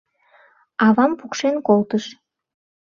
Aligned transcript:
Авам 0.85 1.11
пукшен 1.19 1.55
колтыш. 1.67 2.05